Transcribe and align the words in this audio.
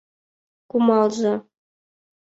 Кумалза! 0.69 1.33